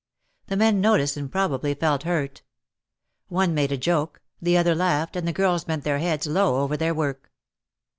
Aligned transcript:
The 0.47 0.57
men 0.57 0.81
noticed 0.81 1.15
and 1.15 1.31
probably 1.31 1.75
felt 1.75 2.01
hurt. 2.01 2.41
One 3.27 3.53
made 3.53 3.71
a 3.71 3.77
joke, 3.77 4.19
the 4.41 4.57
other 4.57 4.73
laughed 4.73 5.15
and 5.15 5.27
the 5.27 5.31
girls 5.31 5.65
bent 5.65 5.83
their 5.83 5.99
heads 5.99 6.25
low 6.25 6.63
over 6.63 6.75
their 6.75 6.95
work. 6.95 7.29